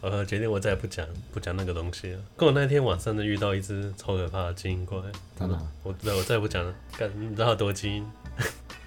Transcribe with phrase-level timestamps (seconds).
[0.00, 2.20] 呃，决定我再也不讲不讲那个东西了。
[2.36, 4.98] 跟我那天晚上就遇到一只超可怕的精英怪，
[5.38, 6.72] 真的、啊，我知道我再也不讲了。
[6.96, 8.10] 干，你知道多精英？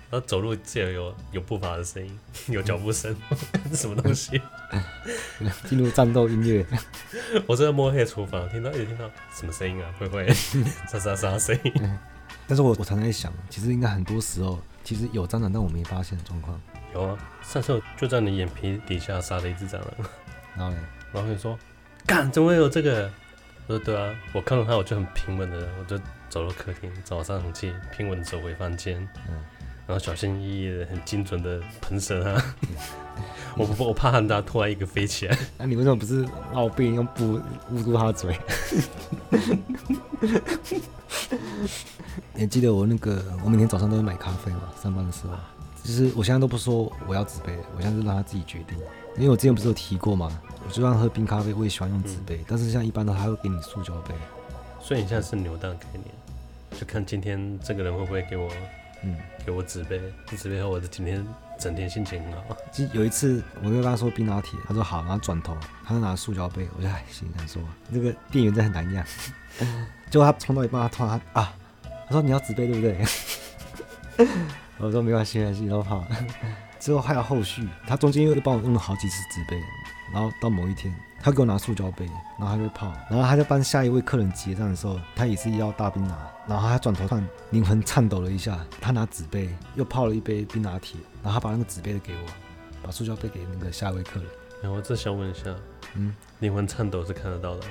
[0.10, 3.16] 然后走路竟然有有步伐的声音，有脚步声，
[3.70, 4.42] 是 什么东西？
[5.68, 6.66] 进入战斗音乐。
[7.48, 9.94] 我正在摸黑厨房，听到一直听到什么声音啊？
[9.98, 11.74] 会不会沙沙沙声音？
[12.48, 16.60] 但是我我常常在想，其实应该很多时候，其实有蟑螂，但我没发现的状况。
[16.94, 19.88] 有啊，上次我就在你眼皮底下杀了一只蟑螂。
[20.58, 20.80] 然后呢？
[21.14, 21.58] 然后你说，
[22.06, 23.12] 干，怎么会有这个？
[23.68, 25.98] 我说对啊，我看到他，我就很平稳的，我就
[26.30, 28.98] 走到客厅，早上很气，平稳的走回房间。
[29.30, 29.36] 嗯。
[29.88, 32.42] 然后小心翼翼的、很精准的喷射他。
[33.58, 35.38] 我不，我怕他突然一个飞起来。
[35.58, 37.42] 那、啊、你为什么不是绕背用布
[37.72, 38.40] 捂住他的嘴？
[42.34, 44.62] 你还记得我那个，我每天早上都会买咖啡嘛？
[44.82, 45.34] 上班的时候，
[45.84, 48.78] 其实我现在都不说我要纸杯，我现在是让他自己决定。
[49.18, 50.32] 因为我之前不是有提过吗？
[50.66, 54.14] 我就算喝冰咖啡，我也喜欢用纸杯，嗯、但是像一般的，他会给你塑胶杯。
[54.80, 56.06] 所以你现在是扭蛋概念，
[56.80, 58.50] 就看今天这个人会不会给我。
[59.04, 60.00] 嗯，给我纸杯，
[60.38, 61.26] 纸杯后我的今天
[61.58, 62.56] 整天心情很好。
[62.72, 67.60] 就有一次，我就跟他说冰拿铁，他说好，然后转头，他就拿塑胶杯，我就哎，心想说
[67.90, 69.04] 那个店员真的很难养。
[70.12, 71.52] 结果他冲到一半，他突然啊，
[72.06, 74.28] 他说你要纸杯对不对？
[74.78, 76.06] 我说没关系，没关系，都好。
[76.82, 79.62] 之后还有后续，他中间又帮我用了好几次纸杯，
[80.12, 80.94] 然后到某一天。
[81.24, 82.04] 他给我拿塑胶杯，
[82.40, 92.20] 然后他就泡，然后他就帮下一位客人结账的时候，他也是要大冰拿，然后他转头看，灵魂颤抖了一下，他拿纸杯又泡了一杯冰拿铁，然后他把那个纸杯给我，
[92.82, 94.28] 把塑胶杯给那个下一位客人。
[94.64, 95.56] 哎，我只想问一下，
[95.94, 97.68] 嗯，灵魂颤抖是看得到的，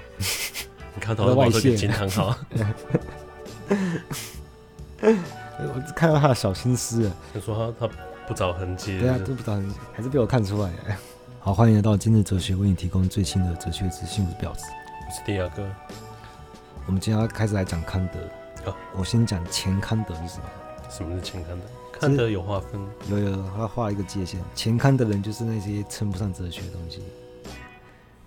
[0.94, 2.36] 你看到的外线经常好。
[5.03, 7.92] 我只看到他的小心思，他说他他
[8.30, 10.70] 不找痕迹，对啊，都不找痕迹，还是被我看出来。
[11.40, 14.24] 好，欢迎来到今日哲学，为你提供最新的哲学资讯。
[14.24, 14.66] 我是婊子，
[15.04, 15.68] 我是第二哥。
[16.86, 18.70] 我们今天要开始来讲康德。
[18.70, 20.44] 哦，我先讲前康德是什么？
[20.88, 21.98] 什么是前康德？
[21.98, 24.40] 康德有划分，有有，他画一个界限。
[24.54, 27.02] 前康德人就是那些称不上哲学的东西。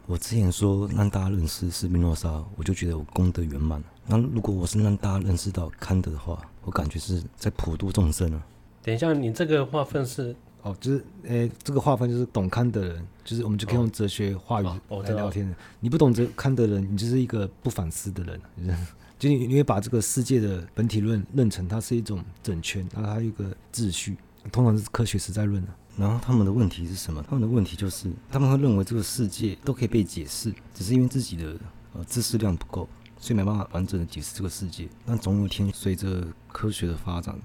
[0.06, 3.86] 我之前说让大家认识斯宾诺莎，我就觉得我功德圆满了。
[4.06, 8.44] 那如果我是让大家认识到康德的话，我感觉是在普度众生了。
[8.84, 10.36] 等一下，你这个划分是？
[10.62, 15.52] 哦，就是，诶、欸，这个划分就是懂康的人，就是我们就可以用哲学话语来聊天的。
[15.52, 18.42] 哦哦、你不懂哲康的人，你就是一个不反思的人，
[19.20, 24.18] 就你你会把这个世界的本体论认成它是一种整圈，然后它有一个秩序，
[24.52, 25.70] 通常是科学实在论的。
[25.96, 27.24] 然后他们的问题是什么？
[27.30, 31.56] 他们的问题就是他们会认为这个世界都可以被解释，只是因为自己的
[31.94, 32.88] 呃知识量不够，
[33.20, 34.88] 所以没办法完整的解释这个世界。
[35.06, 37.38] 但总有一天，随着科学的发展，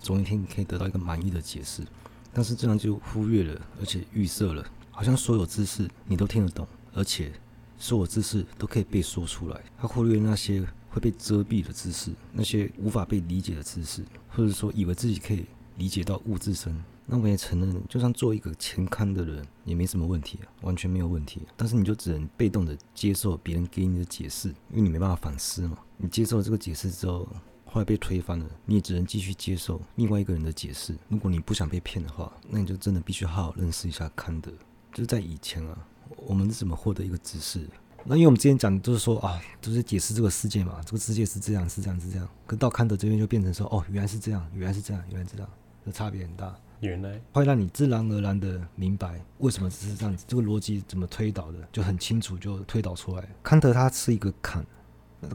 [0.00, 1.86] 总有一天你可以得到一个满意的解释。
[2.32, 7.32] 但是这样就忽略了，而且预设了，好像所有知识你都听得懂，而且
[7.76, 9.60] 所有知识都可以被说出来。
[9.76, 15.44] 他忽略那些会被遮蔽的知识，那些无法被理解的知识，或者说以为自己可以
[15.76, 16.80] 理解到物自身。
[17.04, 21.40] 那我也承认，就算做一个前康的人也没什么问题啊，完全没有问题。
[21.56, 25.76] 但是你就只能被动的接受别人给你的解释，因为你没办法反思嘛。
[25.96, 27.28] 你接受了这个解释之后。
[27.72, 30.92] 后来被推翻了，你也只能继续接受另外一个人的解释。
[31.08, 34.50] 如果你不想被骗的话，那你就真的必须好好认识一下康德。
[34.92, 35.78] 就是在以前啊，
[36.26, 37.64] 我们是怎么获得一个知识？
[38.04, 42.28] 那因为我们之前讲就是说啊，就是解释这个世界嘛，这个世界是这样，是这样，是这样。
[42.44, 45.48] 可到康德这边就变成说，哦，原来是这样，原来是这样，原来是这样，
[45.86, 46.52] 这差别很大。
[46.80, 53.28] 原来会让你自然而然的明白为什么只是这样子，这个逻辑怎么推导的，就很清楚，就推导出来。
[53.42, 54.66] 康德他是一个坎。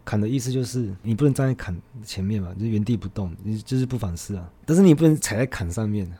[0.03, 4.51] 砍的意思就是你不能站在砍前面嘛，就原地不动，你就是不反思啊。
[4.65, 6.11] 但是你不能踩在砍上面，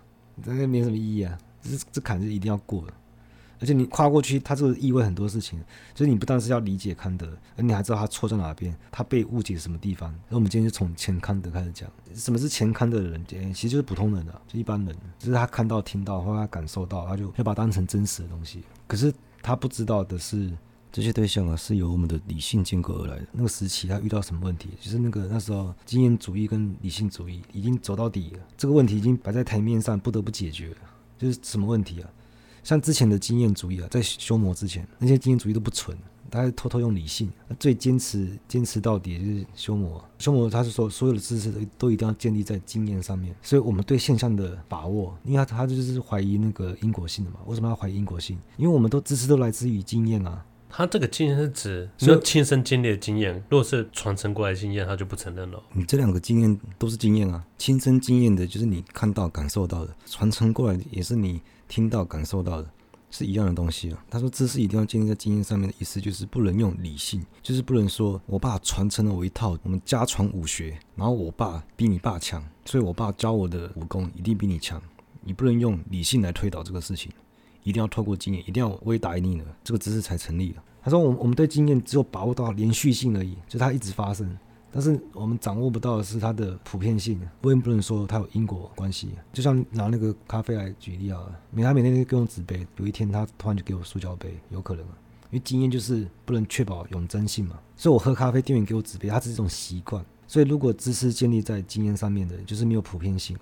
[0.44, 1.38] 这个没什么意义啊。
[1.62, 2.94] 这这砍是一定要过的，
[3.60, 5.60] 而且你跨过去，它这个意味很多事情。
[5.96, 10.14] 所以你不但是要理解康德，而你还知道他错在哪边，他被误解什么地方。
[10.30, 13.26] 那我们今天就从前康德开始讲，什么是前康德的人？
[13.52, 18.64] 其实就是普通人啊，就一般人，就是他看到、听到或他感受到，他就要把它当成真实的东西。
[18.86, 19.12] 可是
[19.42, 20.52] 他不知道的是。
[20.96, 23.28] 这些对象啊，是由我们的理性建构而来的。
[23.34, 24.70] 那个时期他遇到什么问题？
[24.80, 30.74] 就是那个那时候经验主义跟理性主义已经走到底了，这个问题已经摆在台面上，不得不解决。
[31.18, 32.10] 就是什么问题啊？
[32.64, 35.98] 像之前的经验主义啊，在修谟之前，那些经验主义都不纯，
[36.30, 37.30] 大家偷偷用理性。
[37.60, 40.02] 最坚持坚持到底就是修谟。
[40.18, 43.36] 修谟他是说，所有的知识都一定要建立在经验上面。
[43.42, 47.42] 所以我们对现象的把握，因为他他就是怀疑那个因果性的嘛。
[47.48, 48.40] 为什么要怀疑因果性？
[48.56, 50.42] 因为我们都知识都来自于经验啊。
[50.78, 55.64] 他这个经验是指是亲身经历的经验，如果是传承过来的经验，他就不承认了。
[55.72, 62.70] 你这两个经验都是经验啊，亲身经验的就是你看到、感受到的，传承过来的也是你听到、感受到的。
[63.10, 64.06] 是一样的东西啊。
[64.10, 74.82] 他说知识一定要建立在经验上面的意思，就是不能用理性，就是不能说我爸传承了我一套我们家传武学，然后我爸比你爸强，所以我爸教我的武功一定比你强。
[75.22, 77.10] 你不能用理性来推导这个事情，
[77.66, 80.64] 一定要透过经验，一定要我也打赢你了，这个知识才成立的。
[80.82, 84.38] 他说我们我们对经验只有把握到连续性而已，就它一直发生。
[84.72, 89.10] 但是我们掌握不到的是它的普遍性，我也不能说它有因果关系。
[89.34, 91.20] 就像拿那个咖啡来举例啊，
[91.50, 94.98] 每他每天都给我纸杯，有一天他突然就给我塑胶杯，有可能啊，
[95.32, 97.58] 因为经验就是不能确保永真性嘛。
[97.76, 100.06] 所以我喝咖啡，店员给我纸杯，它只是一种习惯。
[100.28, 103.36] 所以如果知识建立在经验上面的，就是没有普遍性。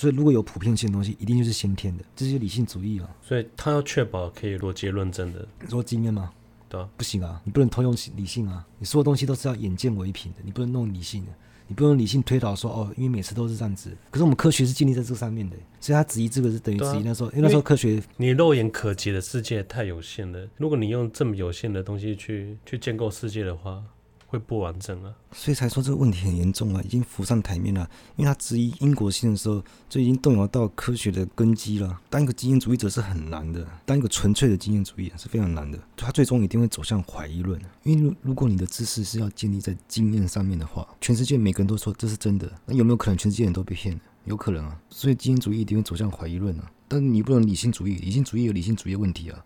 [0.00, 3.10] 所以如果有普遍性的东西，一定就是先天的，这是理性主义啊。
[3.20, 6.32] 所以他要确保可以逻辑论证的，说经验吗？
[6.70, 7.38] 对啊，不行啊！
[7.44, 8.66] 你不能偷用理性啊！
[8.78, 11.32] 你所有东西都是要眼见为凭的，你不能弄理性的，
[11.66, 13.94] 你不能用理性推导说哦，因为每次都是这样子。
[14.10, 20.48] 可是我们科学是建立在这上面的，所以他质疑这个是等于质疑那时候，啊、因为那时候科学你肉眼可及的世界太有限了。
[20.56, 23.84] 如果你用这么有限的东西去去建构世界的话。
[24.30, 27.90] 会不完整啊，所以才说这个问题很严重啊，已经浮上台面了。
[28.14, 32.00] 因为他质疑因果性的时候，就已经动摇到科学的根基了。
[32.08, 35.76] 当一个经验主义者是很难的，当一个纯粹的经验主义是非常难的。
[35.96, 44.00] 他最终一定会走向怀疑论，因为如果你的知识是要建立在经验上面的话，全世界每个人都说这是真的，那有没有可能全世界人都被骗？
[44.26, 44.80] 有可能啊。
[44.90, 46.70] 所以经验主义一定会走向怀疑论啊。
[46.86, 49.44] 但你不能理性主义，理性主义有理性主义的问题啊。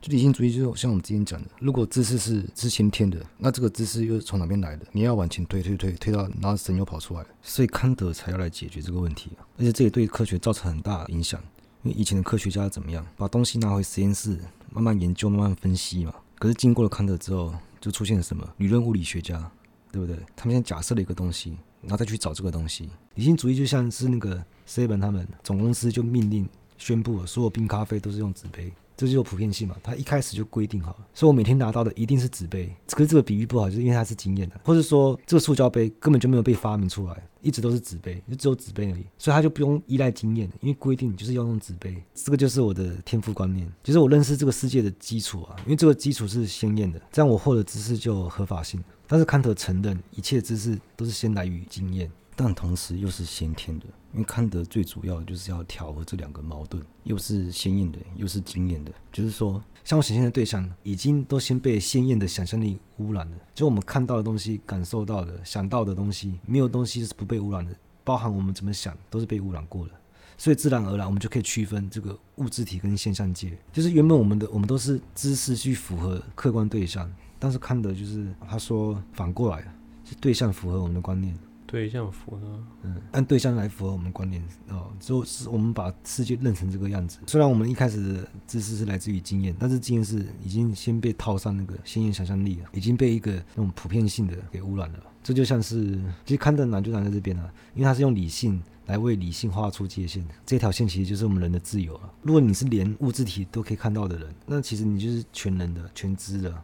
[0.00, 4.86] 就理性主义就是像我们之前讲的，如果知识是是先天的，那这个知识又是从哪边来的？
[4.92, 9.30] 你要往前推推推推到，然后神又跑出来，所以康德才要来解决这个问题！
[9.58, 11.40] 而且这也对科学造成很大影响，
[11.82, 14.38] 因为以前的科学家怎么样，把东西拿回实验室
[14.70, 16.14] 慢慢研究、慢慢分析嘛。
[16.38, 18.46] 可是经过了康德之后，就出现了什么？
[18.58, 19.50] 理论物理学家，
[19.90, 20.16] 对不对？
[20.36, 22.90] 他们现在假设了一个东西，然后再去找这个东西。
[23.14, 26.46] 理性主义就像是那个 Seven 他们总公司就命令
[26.76, 28.72] 宣布了，所有冰咖啡都是用纸杯。
[28.96, 32.74] 这就有普遍性嘛，它一开始就规定好了，所以我每天拿到的一定是纸杯。
[32.90, 42.02] 可是这个比喻不好，就是因为它是经验的，或者说这个塑胶杯根本就没有被发明出来，一直都是纸杯，就只有纸杯而已，所以它就不用依赖经验，因为规定就是要用纸杯。
[42.14, 48.82] 这个就是我的天赋观念，就是我认识这个世界的基础啊，因为这个基础是先验的，这样我获得知识就有合法性。
[49.06, 52.10] 但是康德承认一切知识都是先来于经验。
[52.38, 58.92] 但同时又是先天的，因为康德最主要就是要调和这两个矛盾，又是先验的，又是经验的。
[59.10, 63.36] 就是说，像我显现的对象，已经都先被先验的想象力污染了。
[63.54, 67.74] 就我们看到的东西、感受到的、想到的东西，没有东西是不被污染的，
[68.04, 69.94] 包含我们怎么想都是被污染过的。
[70.36, 73.56] 所以自然而然，我们就可以区分这个物质体跟现象界。
[73.72, 79.62] 就是原本我们的我们都是知识去符合客观对象，但是康德就是他说反过来，
[80.04, 81.34] 是对象符合我们的观念。
[81.66, 87.18] 对象符合，嗯，按对象来符合我们观念哦，就是我们把世界认成这个样子。
[87.26, 95.00] 虽然我们一开始的知识是来自于经验，但是经验是已经先被套上那个先验想象力了，已经被一个那种普遍性的给污染了。
[95.22, 102.12] 这就像是，其实康德难就难在这边了，因为他是用理性来为理性画出界限，这条线其实就是我们人的自由了。
[102.22, 106.62] 如果你是连物质体都可以看到的人，那其实你就是全能的、全知的。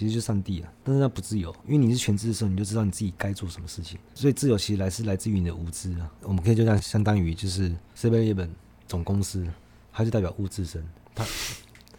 [0.00, 3.98] 其实就上帝啊，但是那不自由，因为你是全知的时候，你就知道你自己该做什么事情。
[4.14, 6.10] 所以自由其实来是来自于你的无知啊。
[6.22, 8.48] 我们可以就这样相当于就是 Seven-Eleven
[8.86, 9.46] 总公司，
[9.92, 10.82] 它就代表物质身，
[11.14, 11.22] 它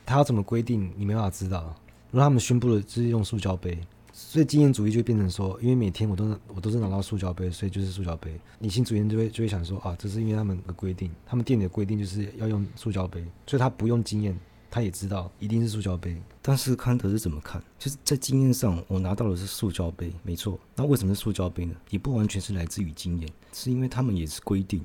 [0.03, 1.75] 它要怎么规定，你没办法知道。
[2.09, 3.79] 如果他们宣布了就是用塑胶杯，
[4.11, 8.35] 所以经验主义就变成说，因为每天我都我都是拿到塑胶杯，所以就是塑胶杯。
[8.61, 14.35] 理性主义就会就会想说啊，这是因为他们的规定，他们店里的规定就是要用塑胶杯，所以他不用经验。
[14.71, 17.61] 他也知道一定是塑胶杯，但是康德是怎么看？
[17.77, 20.57] 就是在经验上，我拿到的是塑胶杯，没错。
[20.77, 21.75] 那为什么是塑胶杯呢？
[21.89, 24.81] 也不完全是来自于经验，是因为他们也是规定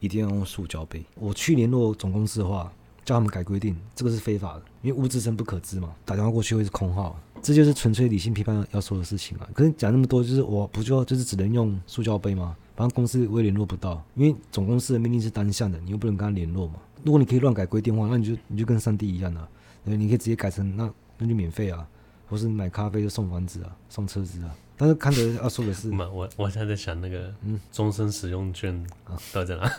[0.00, 1.04] 一定要用塑胶杯。
[1.14, 2.72] 我去联络总公司的话，
[3.04, 5.94] 叫他们改规定，这个是非法的，因为物质生不可知嘛。
[6.06, 9.46] 打电话过去会是空号，这就是纯粹理性批判要说的事情啊。
[9.52, 12.56] 可是讲那么多，就是我不就就是只能用塑胶杯吗？
[12.74, 16.74] 反正公司我也联络不到，因为总公司的命令是单向的，你又不能跟他联络嘛。
[17.06, 19.48] 如果你可以乱改规定的话，那你就你就跟上帝一样啊，
[19.84, 21.86] 你可以直接改成那那就免费啊，
[22.28, 24.52] 或是买咖啡就送房子啊，送车子啊。
[24.76, 29.72] 但是康德要说的是，我我现在在想那个嗯，终身使用券啊，到底在哪？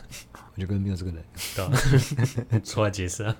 [0.55, 1.21] 我就跟没有这个人，
[2.49, 3.35] 对 出来解释啊。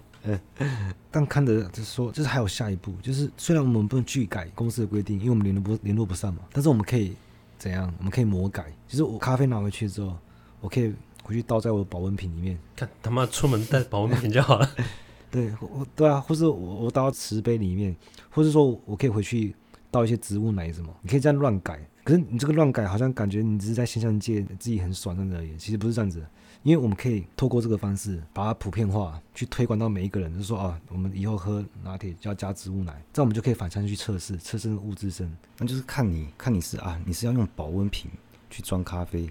[1.10, 7.16] 但康德就是说，就是还有下一步，就是虽然我们不能去改公司的规定，因为我们联络不联络不上嘛，但是我们可以
[7.58, 7.92] 怎样？
[8.00, 10.18] 我们可以魔改，就是我咖啡拿回去之后，
[10.60, 10.94] 我可以。
[11.28, 14.70] 回去倒在我的保温瓶里面，看他妈出门带保温瓶就好了。
[15.30, 17.94] 对，我对啊，或是我我倒到瓷杯里面，
[18.30, 19.54] 或是说我可以回去
[19.92, 21.86] 倒一些植物奶什么，你可以这样乱改。
[22.06, 25.58] 可是你这个乱改，好像感觉你只是在现象界自己很爽这样而已。
[25.58, 26.26] 其实不是这样子，
[26.64, 35.30] 因为我们可以透过这个方式把它普遍化，去推广到每一个人，就是说啊，我们以后喝拿铁就要加植物奶，这样我们就可以反向去测试，测试物质生。
[35.58, 38.10] 那就是看你看你是啊，你是要用保温瓶
[38.50, 39.30] 去装咖啡，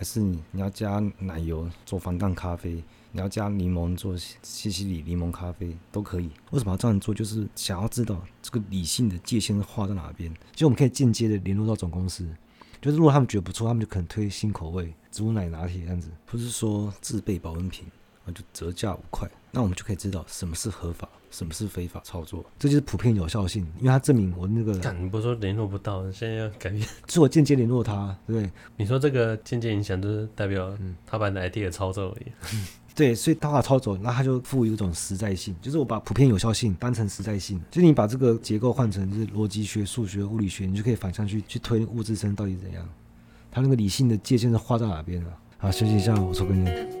[0.00, 2.82] 还是你你要加奶油做防弹咖啡？
[3.12, 6.30] 你要加柠檬做西西里柠檬咖啡都可以。
[6.52, 7.14] 为什么要这样做？
[7.14, 10.32] 就是想要知道这个理性的界限是画在哪边。
[10.52, 12.26] 其实我们可以间接的联络到总公司，
[12.80, 16.08] 就是如果他们觉得不错，他们就可能推新口味植物奶拿铁这样子。
[16.24, 17.86] 不是说自备保温瓶
[18.30, 22.44] 啊就折价五块，那我们就可以知道什么是合法，什么是非法操作。
[22.58, 24.72] 这就是普遍有效性，因为它证明我那个。
[25.00, 28.50] 你不是说联络不到，现在要改变，是我间接联络他，对不对？
[28.76, 30.72] 你说这个间接影响，就是代表
[31.06, 32.32] 他把你的 idea 抄走而已。
[32.54, 42.86] 嗯 对，所以他把操作，那他就赋予一种实在性，就是我把普遍有效性当成实在性，就你把这个结构换成就是逻辑学、数学、物理学，你就可以反向去去推物质生到底怎样，
[43.50, 45.30] 他那个理性的界限是画在哪边啊？
[45.58, 46.99] 好，休息一下，我抽根烟。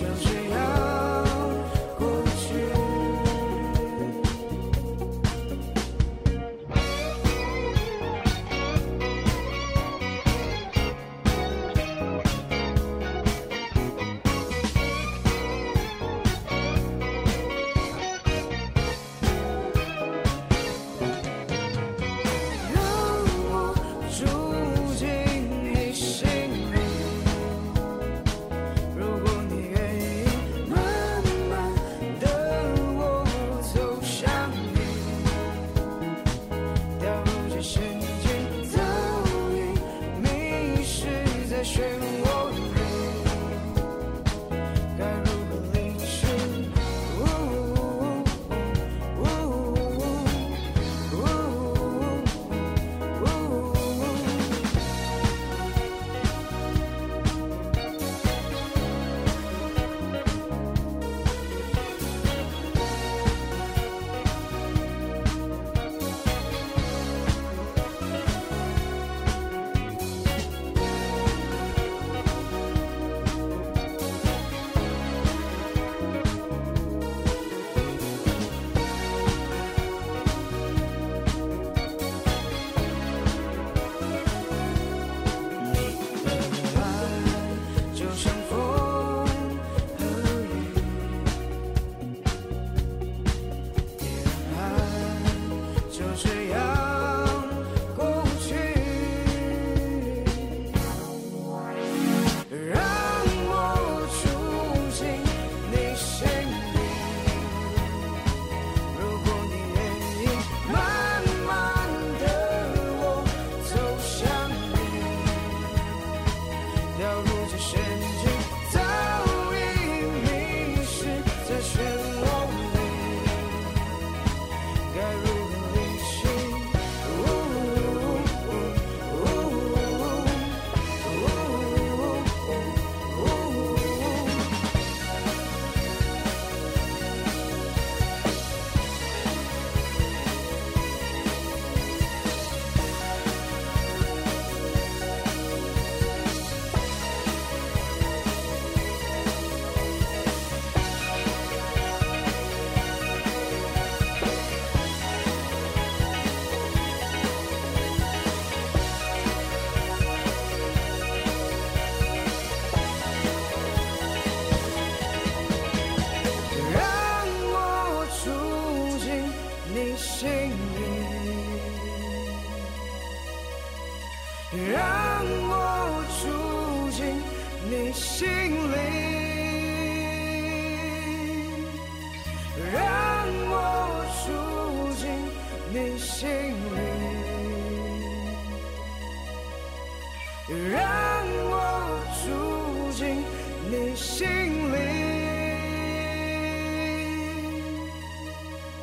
[0.00, 0.29] Just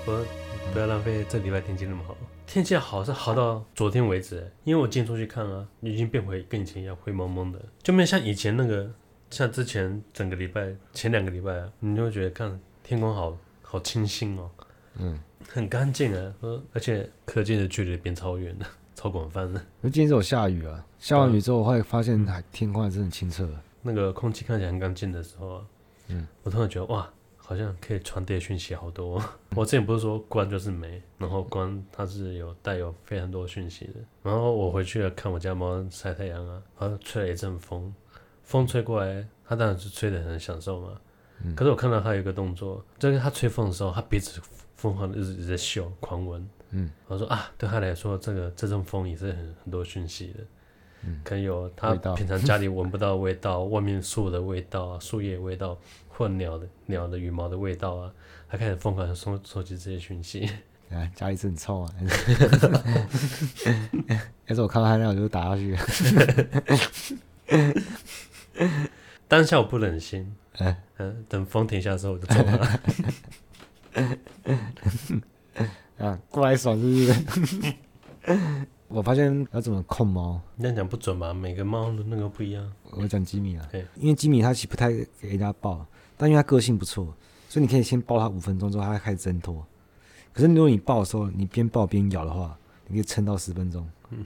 [0.07, 0.13] 不，
[0.71, 2.15] 不要浪费这礼拜天气那么好。
[2.45, 8.89] 天气好是好到昨天为止，因为我今天出去看啊，已经变回跟以前一样灰蒙蒙的，就没有像以前那个，
[9.29, 14.49] 像之前整个礼拜前两个礼拜啊，你就会觉得看天空好好清新哦，
[14.97, 16.33] 嗯，很干净啊，
[16.71, 19.61] 而且可见的距离变超远了，超广泛的。
[19.81, 25.65] 那今天是有下雨啊，下完雨之后，我会发现还天空还是很清澈的，那个空气看起来很干净的时候啊，
[26.07, 27.05] 嗯，我突然觉得哇。
[27.49, 29.23] 好像可以传递讯息好多。
[29.55, 33.93] 我之前不是说光就是美，然后光它是有带有非常多讯息的。
[34.21, 37.93] 然后我回去了看我家猫晒太阳啊，然后吹了一阵风，
[38.43, 40.99] 风吹过来，它当然是吹得很享受嘛。
[41.55, 44.41] 可是我看到它有一个动作，就是它吹风的时候，它鼻子
[44.75, 46.45] 疯狂的一直一直在嗅狂闻。
[46.71, 50.43] 嗯，我说啊，对它来说，这个这阵风也是很很多讯息的。
[51.05, 55.77] 嗯，可能有它 平常家里闻不到味道，外面树的味道啊，树叶味道。
[56.17, 58.11] 或鸟的鸟的羽毛的味道啊，
[58.49, 60.49] 他开始疯狂的收收集这些讯息。
[60.89, 61.93] 啊，家里是很臭啊！
[64.47, 65.77] 要是我看到他那样，我就打下去。
[69.27, 72.79] 当下我不忍心，嗯、啊，等风停下的时候我就走了。
[75.99, 76.89] 啊，过来爽是不
[77.45, 77.75] 是？
[78.87, 81.31] 我发现要怎么控猫，你这样讲不准吧？
[81.31, 82.73] 每个猫的那个不一样。
[82.89, 85.85] 我讲吉米啊，因为吉米他其实不太给人家抱。
[86.17, 87.05] 但因为它个性不错，
[87.47, 89.65] 所以你可以先抱它五分钟之后，它开始挣脱。
[90.33, 92.57] 可是如果你抱的时候，你边抱边咬的话，
[92.87, 93.87] 你可以撑到十分钟。
[94.09, 94.25] 嗯。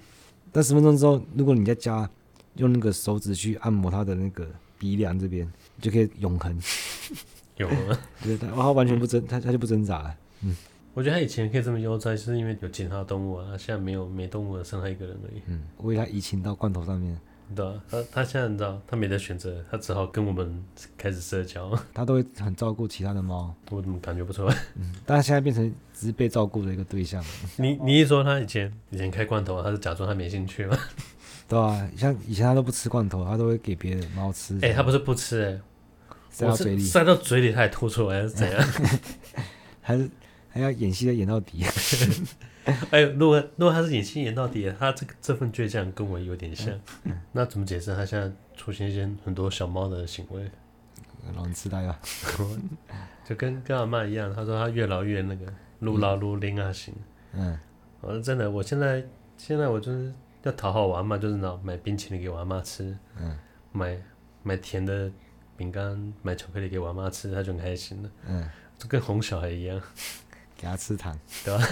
[0.51, 2.09] 但十分钟之后，如果你在家
[2.55, 6.59] 用那个手指去按摩它的那个鼻梁这边，你就可以永恒。
[7.57, 7.97] 有吗？
[8.23, 10.15] 对，它它完全不挣，它它就不挣扎了。
[10.41, 10.55] 嗯。
[10.93, 15.41] 我觉得它以前可以这么悠哉，是因为有其他动物啊，现在没有，没动物了，剩它一个人而已。
[15.47, 15.63] 嗯。
[15.77, 17.17] 为它移情到罐头上面。
[17.55, 20.63] 对啊，他他现在你知道，他没得选择，他只好跟我们
[20.97, 21.71] 开始社交。
[21.93, 24.55] 他都会很照顾其他的猫，我怎么感觉不出来？
[24.75, 27.23] 嗯，但他现在变成只是被照顾的一个对象。
[27.57, 30.77] 你你一说他以前以前开罐头，他是假装他没兴趣吗？
[31.47, 34.55] 对啊，像以前他都不吃罐头，他都会给别的猫吃。
[34.57, 35.59] 哎、欸，他不是不吃、欸，哎，
[36.29, 38.67] 塞到嘴里，塞到嘴里他还吐出来，还是怎样？
[39.81, 40.09] 还是
[40.49, 41.65] 还要演戏的演到底？
[42.91, 50.49] 哎，如果如果他是演戏演到底，他这个这份倔强跟我有点像，嗯嗯、那怎么解释他现在出现一些很多小猫的行为？
[51.35, 51.99] 老人痴呆啊，
[53.23, 55.45] 就跟跟阿妈一样，他说他越老越那个，
[55.79, 56.93] 如老如灵啊型。
[57.33, 57.57] 嗯，
[58.01, 59.03] 我说真的，我现在
[59.37, 60.11] 现在我就是
[60.43, 63.37] 要讨好我阿嬷，就是拿买冰淇淋给我阿妈吃，嗯，
[63.71, 63.95] 买
[64.41, 65.11] 买甜的
[65.55, 68.09] 饼干，买巧克力给我阿妈吃，他就很开心了。
[68.27, 69.79] 嗯，就跟哄小孩一样。
[70.61, 71.67] 给他吃糖，对吧？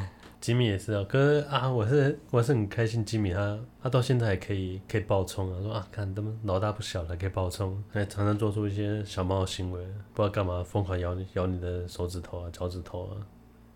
[0.40, 9.82] 吉米也是啊，可是啊，我是我是很开心，吉米他他到现在还可以可以爆冲啊，说啊，看他们老大不小了，可以爆冲，还常常做出一些小猫的行为，
[10.14, 13.16] 不知道干嘛，疯狂咬你咬你的手指头啊、脚趾头啊，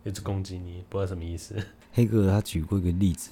[0.05, 1.55] 一直攻击你，不知道什么意思。
[1.93, 3.31] 黑哥他举过一个例子。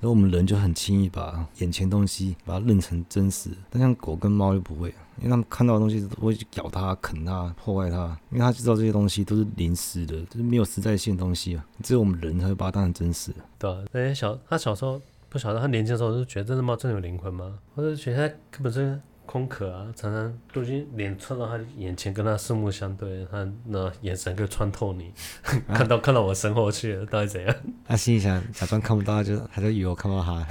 [0.00, 11.64] 然后我们人就很轻易把眼前东西把它认成真实，但像狗跟猫就不会，因为他们看到的东西都会去咬它、啃它、破坏它，因为它知道这些东西都是临时的，就是没有实在性东西啊。
[11.82, 13.30] 只有我们人才会把它当成真实。
[13.58, 17.58] 对啊，那些小他小时候不晓得，他年轻的时候就觉得这只猫真的有灵魂吗？
[17.74, 19.00] 或者觉得它根本是。
[19.30, 25.12] 空壳啊，常常都已经脸窜到他眼前，跟他四目相对，他那眼神可以穿透你，
[25.68, 27.54] 啊、看到看到我身后去了，到底怎样？
[27.86, 30.44] 他心里想，假装看不到，他就他就以为我看不到他，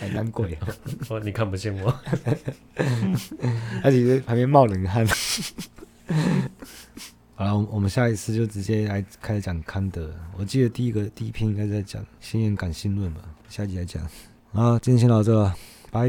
[0.00, 0.66] 还 难鬼哦！
[1.10, 1.94] 哦，你看不见我，
[3.82, 5.06] 他其实旁边冒冷汗。
[7.36, 10.10] 好了，我我们下一次就直接来开始讲康德。
[10.38, 14.02] 我记得第一个第一篇应该在讲《先验感性论》吧，下集来讲。
[14.54, 15.52] 好，今天先到这，
[15.90, 16.08] 拜。